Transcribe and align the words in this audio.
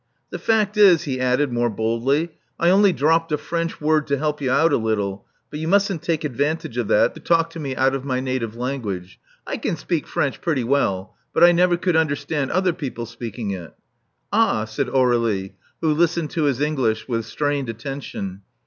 "The 0.31 0.39
fact 0.39 0.77
is," 0.77 1.03
he 1.03 1.19
added, 1.19 1.53
more 1.53 1.69
boldly, 1.69 2.31
"I 2.59 2.71
only 2.71 2.91
dropped 2.91 3.31
a 3.31 3.37
French 3.37 3.79
word 3.79 4.07
to 4.07 4.17
help 4.17 4.41
you 4.41 4.49
out 4.49 4.73
a 4.73 4.77
little; 4.77 5.27
but 5.51 5.59
you 5.59 5.67
mustn't 5.67 6.01
take 6.01 6.23
advantage 6.23 6.75
of 6.79 6.87
that 6.87 7.13
to 7.13 7.19
talk 7.19 7.51
to 7.51 7.59
me 7.59 7.75
out 7.75 7.93
of 7.93 8.03
my 8.03 8.15
Love 8.15 8.17
Among 8.17 8.25
the 8.25 8.31
Artists 8.31 8.55
323 8.55 8.71
native 8.73 8.81
language. 8.81 9.19
I 9.45 9.57
can 9.57 9.75
speak 9.75 10.07
French 10.07 10.41
pretty 10.41 10.63
well; 10.63 11.15
but 11.35 11.43
I 11.43 11.51
never 11.51 11.77
could 11.77 11.95
understand 11.95 12.49
other 12.49 12.73
people 12.73 13.05
speaking 13.05 13.51
it." 13.51 13.73
Ah,*' 14.33 14.65
said 14.65 14.87
Aur^lie, 14.87 15.51
who 15.81 15.93
listened 15.93 16.31
to 16.31 16.45
his 16.45 16.61
English 16.61 17.07
with 17.07 17.27
strained 17.27 17.69
attention. 17.69 18.41